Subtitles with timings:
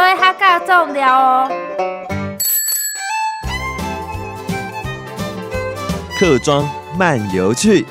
[0.00, 1.52] 所以他加重要哦。
[6.18, 7.84] 客庄漫游去。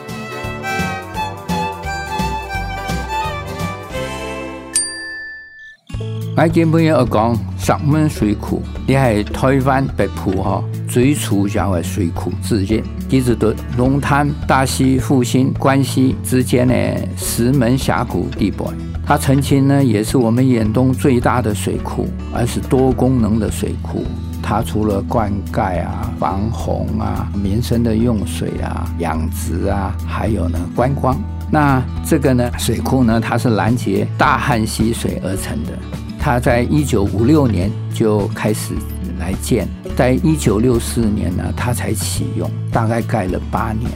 [6.35, 16.75] 我见朋友讲石门水库，你系台湾北部哈最主要的水库之一，一直到龙潭、大溪、复兴、关西之间的
[17.15, 18.65] 石门峡谷地带。
[19.05, 24.03] 它曾经呢也是我们远东最大的水库，而是多功能的水库。
[24.41, 31.15] 它除了灌溉啊、防洪啊、民生的用水啊、养殖啊，还有呢观光。
[31.51, 35.71] 那这个呢水库呢，它是拦截大汉溪水而成的。
[36.19, 38.73] 它在一九五六年就开始
[39.19, 39.67] 来建，
[39.99, 43.91] 在一九六四年呢，它才启用，大概盖了八年。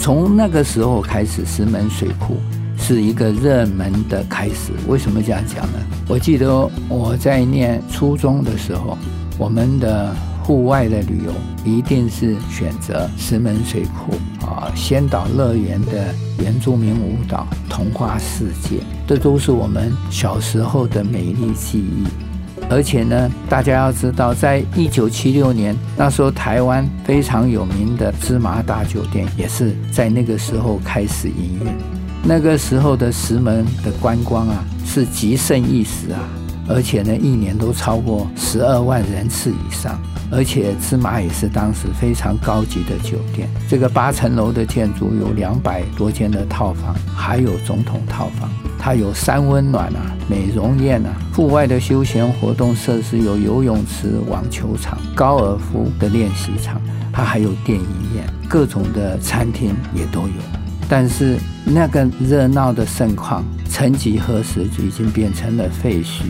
[0.00, 2.38] 从那个时候开始，石门水库
[2.76, 4.72] 是一个热门的开始。
[4.88, 5.78] 为什么这样讲呢？
[6.08, 8.98] 我记得我在念初中的时候，
[9.38, 10.12] 我们的。
[10.44, 11.32] 户外的旅游
[11.64, 14.12] 一定是选择石门水库
[14.44, 22.33] 啊，仙岛乐园的原住民舞蹈、童话世界，这都是我们小时候的美丽记忆。
[22.70, 31.66] 而且呢，大家要知道，在一九七六年那时候，台湾非常有名的芝麻大酒店也是在那个时候开始营业。
[32.24, 36.18] 那个时候的石门的观光啊，是极盛一时啊，
[36.68, 39.98] 而且呢，一年都超过十二万人次以上。
[40.32, 43.48] 而且芝麻也是当时非常高级的酒店。
[43.68, 48.50] 这个八层楼的建筑有两百多间的套房，还有总统套房。
[48.78, 56.80] 它有三温暖啊、美容院啊，户外的休闲活动设施有游泳池、网球场、高尔夫的练习场，
[57.12, 60.42] 它还有电影院，各种的餐厅也都有。
[60.88, 66.24] 但是那个热闹的盛况，曾几何时就已经变成了废墟。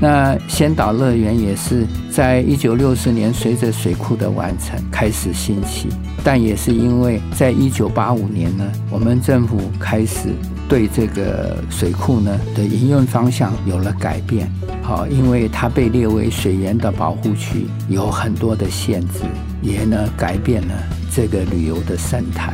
[0.00, 5.88] 那仙岛乐园也是在一九六四年随着水库的完成开始兴起，
[6.22, 10.30] 但也是因为在一九八五年呢，我们政府开始
[10.68, 14.50] 对这个水库呢的营运方向有了改变。
[14.82, 19.20] 好，因为它被列为水源的保护区，有很多的限制，
[19.62, 20.74] 也呢改变了
[21.10, 22.52] 这个旅游的生态。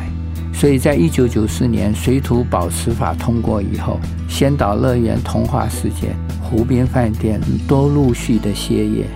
[0.60, 3.98] 所以在一九九四年水土保持法通过以后，
[4.28, 6.14] 仙岛乐园、童话世界。
[6.42, 9.06] 湖边饭店都陆续的歇业，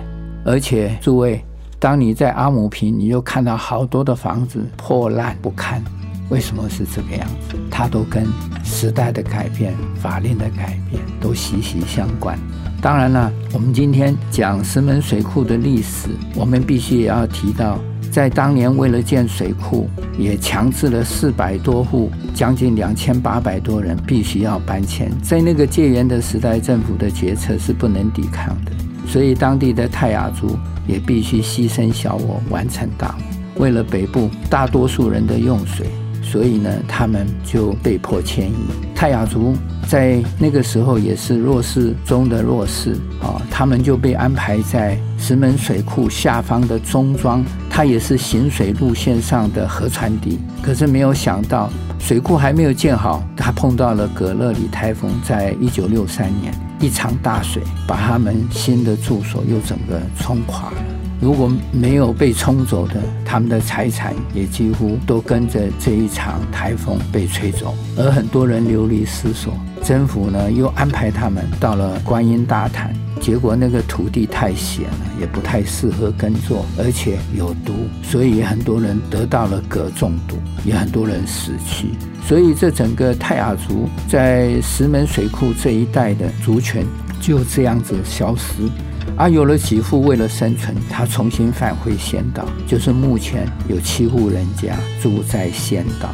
[0.43, 1.45] 而且诸位，
[1.77, 5.83] 当你在阿姆坪，你又看到好多的房子破烂不堪，
[6.29, 7.55] 为什么是这个样子？
[7.69, 8.25] 它都跟
[8.63, 12.39] 时代的改变、法令的改变都息息相关。
[12.81, 17.77] 当然了，我们今天讲石门水库的历史，我们必须也要提到。
[18.15, 25.11] 在当年，为了建水库，也强制了四百多户，将近两千八百多人必须要搬迁。
[25.21, 28.71] 在那个戒严的时代，政府的决策是不能抵抗的，
[29.05, 33.61] 所以当地的泰雅族也必须牺牲小我，完成大我。
[33.61, 35.85] 为了北部大多数人的用水，
[36.25, 38.55] 所以呢，他们就被迫迁移。
[38.95, 39.55] 泰雅族
[39.87, 47.45] 在那个时候也是弱势中的弱势啊，他们就被安排在石门水库下方的中庄。
[47.69, 51.69] 它也是行水路线上的河川底，可是没有想到
[51.99, 60.77] 水库还没有建好，它碰到了葛勒里台风，在一九六三年一场大水，把他们新的住所又整个冲垮了。
[61.21, 69.53] 如果没有被冲走的，他们的财产也几乎都跟着这一场台风被吹走，而很多人流离失所。
[69.83, 72.93] 政府呢又安排他们到了观音大潭。
[73.21, 81.87] 结果那个土地太险了，也不太适合耕作，而且有毒，所以很多人得到了镉中毒，也很多人死去。
[82.27, 86.85] 所以这整个泰雅族在石门水库这一带的族群
[87.21, 88.69] 就这样子消失。
[89.17, 96.09] 而有了几户为了生存，他重新返回仙岛，就是目前有七户人家住在仙岛。